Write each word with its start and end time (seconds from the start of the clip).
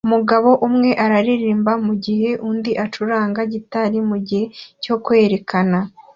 Umugabo 0.07 0.49
umwe 0.67 0.89
araririmba 1.05 1.71
mugihe 1.85 2.29
undi 2.49 2.71
acuranga 2.85 3.39
gitari 3.53 3.97
mugihe 4.09 4.45
cyo 4.83 4.95
kwerekana 5.05 5.77